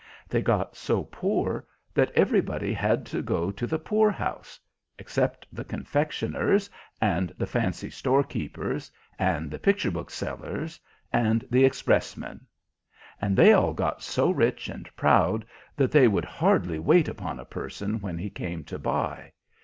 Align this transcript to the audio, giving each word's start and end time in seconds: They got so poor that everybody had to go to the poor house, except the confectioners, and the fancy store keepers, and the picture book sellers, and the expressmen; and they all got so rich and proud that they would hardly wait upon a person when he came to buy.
They 0.27 0.41
got 0.41 0.75
so 0.75 1.03
poor 1.03 1.63
that 1.93 2.09
everybody 2.15 2.73
had 2.73 3.05
to 3.05 3.21
go 3.21 3.51
to 3.51 3.67
the 3.67 3.77
poor 3.77 4.09
house, 4.09 4.59
except 4.97 5.45
the 5.53 5.63
confectioners, 5.63 6.71
and 6.99 7.29
the 7.37 7.45
fancy 7.45 7.91
store 7.91 8.23
keepers, 8.23 8.91
and 9.19 9.51
the 9.51 9.59
picture 9.59 9.91
book 9.91 10.09
sellers, 10.09 10.79
and 11.13 11.45
the 11.51 11.63
expressmen; 11.63 12.47
and 13.21 13.37
they 13.37 13.53
all 13.53 13.73
got 13.75 14.01
so 14.01 14.31
rich 14.31 14.69
and 14.69 14.89
proud 14.95 15.45
that 15.75 15.91
they 15.91 16.07
would 16.07 16.25
hardly 16.25 16.79
wait 16.79 17.07
upon 17.07 17.39
a 17.39 17.45
person 17.45 17.99
when 18.01 18.17
he 18.17 18.31
came 18.31 18.63
to 18.63 18.79
buy. 18.79 19.31